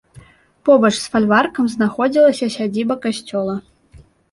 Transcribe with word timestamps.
Побач 0.69 0.91
з 1.01 1.11
фальваркам 1.15 1.67
знаходзілася 1.75 2.51
сядзіба 2.57 2.95
касцёла. 3.07 3.55